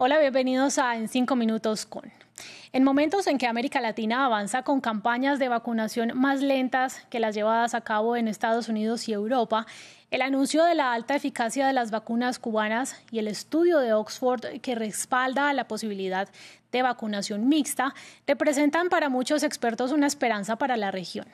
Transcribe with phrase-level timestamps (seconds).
[0.00, 2.12] Hola, bienvenidos a En 5 Minutos con.
[2.72, 7.34] En momentos en que América Latina avanza con campañas de vacunación más lentas que las
[7.34, 9.66] llevadas a cabo en Estados Unidos y Europa,
[10.10, 14.60] el anuncio de la alta eficacia de las vacunas cubanas y el estudio de Oxford
[14.62, 16.28] que respalda la posibilidad
[16.72, 17.94] de vacunación mixta
[18.26, 21.26] representan para muchos expertos una esperanza para la región.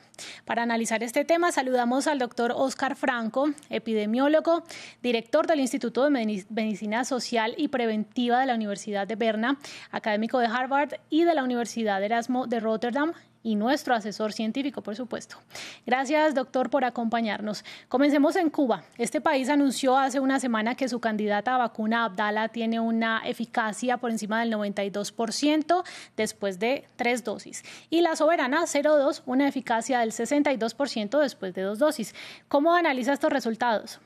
[0.45, 4.63] Para analizar este tema saludamos al doctor Oscar Franco, epidemiólogo,
[5.01, 9.57] director del Instituto de Medicina Social y Preventiva de la Universidad de Berna,
[9.91, 13.13] académico de Harvard y de la Universidad Erasmo de Rotterdam
[13.45, 15.37] y nuestro asesor científico, por supuesto.
[15.85, 17.63] Gracias, doctor, por acompañarnos.
[17.87, 18.83] Comencemos en Cuba.
[18.97, 23.97] Este país anunció hace una semana que su candidata a vacuna Abdala tiene una eficacia
[23.97, 25.83] por encima del 92%
[26.17, 27.63] después de tres dosis.
[27.91, 32.15] Y la soberana 02, una eficacia del 62% después de dos dosis.
[32.47, 33.99] ¿Cómo analiza estos resultados?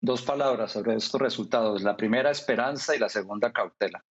[0.00, 1.82] Dos palabras sobre estos resultados.
[1.82, 4.04] La primera, esperanza y la segunda, cautela.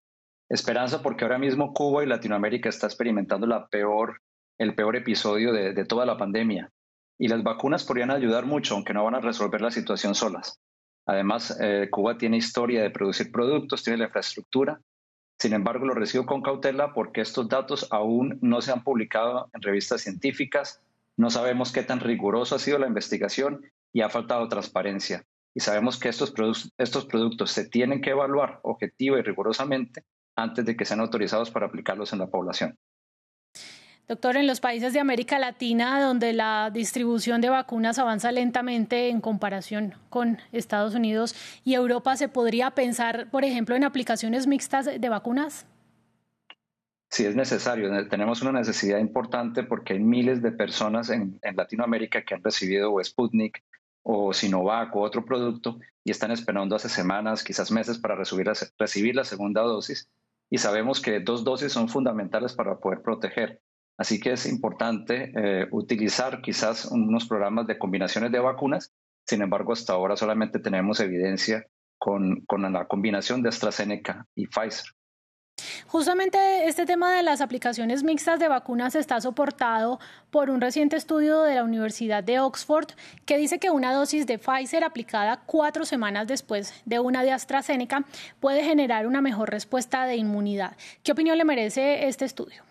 [0.51, 4.21] Esperanza porque ahora mismo Cuba y Latinoamérica está experimentando la peor,
[4.57, 6.69] el peor episodio de, toda la pandemia
[7.17, 10.59] y las vacunas podrían ayudar mucho, aunque no van a resolver la situación solas.
[11.05, 14.81] Además, eh, Cuba tiene historia de producir productos, tiene la infraestructura.
[15.39, 19.61] Sin embargo, lo recibo con cautela porque estos datos aún no se han publicado en
[19.61, 20.81] revistas científicas,
[21.15, 23.61] no sabemos qué tan riguroso ha sido la investigación
[23.93, 25.23] y ha faltado transparencia.
[25.55, 26.33] Y sabemos que estos,
[26.77, 30.03] estos productos se tienen que evaluar objetiva y rigurosamente
[30.35, 32.77] antes de que sean autorizados para aplicarlos en la población.
[34.11, 39.21] Doctor, en los países de América Latina, donde la distribución de vacunas avanza lentamente en
[39.21, 45.09] comparación con Estados Unidos y Europa, ¿se podría pensar, por ejemplo, en aplicaciones mixtas de
[45.09, 45.65] vacunas?
[47.09, 47.89] Sí, es necesario.
[48.09, 53.63] Tenemos una necesidad importante porque hay miles de personas en, Latinoamérica que han recibido Sputnik
[54.03, 59.23] o Sinovac o otro producto y están esperando hace semanas, quizás meses, para recibir la
[59.23, 60.09] segunda dosis
[60.51, 63.61] y sabemos que dos dosis son fundamentales para poder proteger.
[63.97, 68.93] Así que es importante eh, utilizar quizás unos programas de combinaciones de vacunas.
[69.25, 71.65] Sin embargo, hasta ahora solamente tenemos evidencia
[71.97, 74.91] con, con la combinación de AstraZeneca y Pfizer.
[75.87, 79.99] Justamente este tema de las aplicaciones mixtas de vacunas está soportado
[80.29, 82.87] por un reciente estudio de la Universidad de Oxford
[83.25, 88.05] que dice que una dosis de Pfizer aplicada cuatro semanas después de una de AstraZeneca
[88.39, 90.75] puede generar una mejor respuesta de inmunidad.
[91.03, 92.63] ¿Qué opinión le merece este estudio?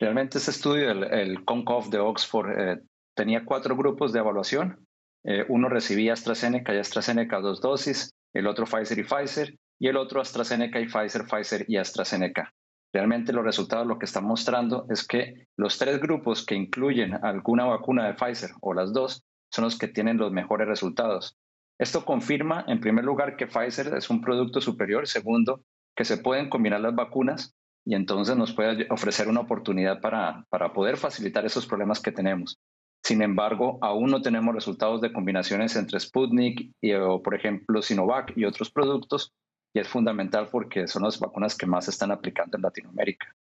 [0.00, 2.80] Realmente este estudio, el, el CONCOF de Oxford, eh,
[3.16, 4.86] tenía cuatro grupos de evaluación.
[5.24, 9.96] Eh, uno recibía AstraZeneca y AstraZeneca dos dosis, el otro Pfizer y Pfizer, y el
[9.96, 12.52] otro AstraZeneca y Pfizer, Pfizer y AstraZeneca.
[12.92, 17.64] Realmente los resultados lo que están mostrando es que los tres grupos que incluyen alguna
[17.64, 21.36] vacuna de Pfizer o las dos son los que tienen los mejores resultados.
[21.78, 25.62] Esto confirma, en primer lugar, que Pfizer es un producto superior, segundo,
[25.94, 30.72] que se pueden combinar las vacunas y entonces nos puede ofrecer una oportunidad para, para
[30.72, 32.58] poder facilitar esos problemas que tenemos.
[33.02, 38.36] Sin embargo, aún no tenemos resultados de combinaciones entre Sputnik y, o, por ejemplo, Sinovac
[38.36, 39.32] y otros productos
[39.72, 43.34] y es fundamental porque son las vacunas que más se están aplicando en Latinoamérica.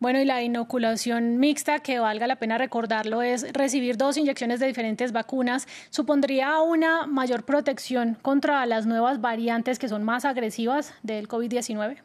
[0.00, 4.66] Bueno, y la inoculación mixta, que valga la pena recordarlo, es recibir dos inyecciones de
[4.66, 11.28] diferentes vacunas, supondría una mayor protección contra las nuevas variantes que son más agresivas del
[11.28, 12.02] COVID-19.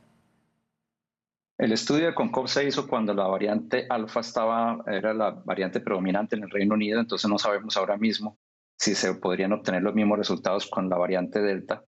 [1.57, 6.37] El estudio de CONCOP se hizo cuando la variante alfa estaba, era la variante predominante
[6.37, 8.37] en el Reino Unido, entonces no sabemos ahora mismo
[8.77, 11.83] si se podrían obtener los mismos resultados con la variante delta.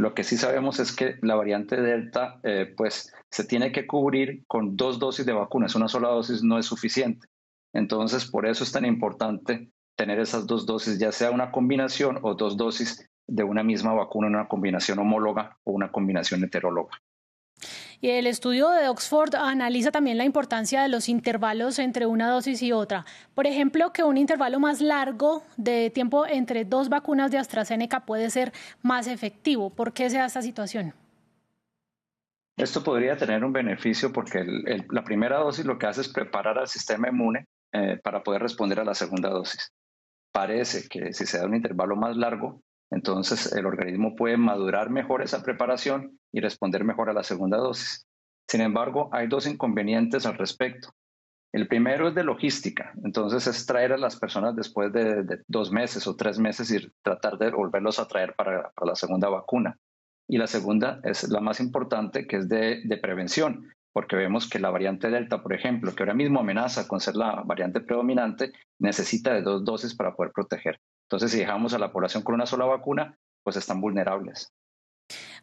[0.00, 4.44] Lo que sí sabemos es que la variante Delta, eh, pues se tiene que cubrir
[4.46, 5.74] con dos dosis de vacunas.
[5.74, 7.28] Una sola dosis no es suficiente.
[7.74, 12.34] Entonces, por eso es tan importante tener esas dos dosis, ya sea una combinación o
[12.34, 16.98] dos dosis de una misma vacuna, una combinación homóloga o una combinación heteróloga.
[18.02, 22.62] Y el estudio de Oxford analiza también la importancia de los intervalos entre una dosis
[22.62, 23.04] y otra.
[23.34, 28.30] Por ejemplo, que un intervalo más largo de tiempo entre dos vacunas de AstraZeneca puede
[28.30, 29.68] ser más efectivo.
[29.68, 30.94] ¿Por qué se da esta situación?
[32.56, 34.44] Esto podría tener un beneficio porque
[34.88, 38.80] la primera dosis lo que hace es preparar al sistema inmune eh, para poder responder
[38.80, 39.72] a la segunda dosis.
[40.32, 45.22] Parece que si se da un intervalo más largo, entonces el organismo puede madurar mejor
[45.22, 48.06] esa preparación y responder mejor a la segunda dosis.
[48.48, 50.90] Sin embargo, hay dos inconvenientes al respecto.
[51.52, 56.06] El primero es de logística, entonces es traer a las personas después de, dos meses
[56.06, 59.76] o tres meses y tratar de volverlos a traer para, la segunda vacuna.
[60.28, 64.60] Y la segunda es la más importante, que es de, de prevención, porque vemos que
[64.60, 69.34] la variante Delta, por ejemplo, que ahora mismo amenaza con ser la variante predominante, necesita
[69.34, 70.80] de dos dosis para poder proteger.
[71.10, 74.52] Entonces, si dejamos a la población con una sola vacuna, pues están vulnerables.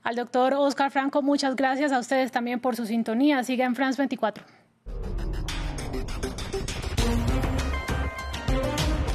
[0.02, 3.44] Al doctor Oscar Franco, muchas gracias a ustedes también por su sintonía.
[3.44, 4.46] Siga en France 24.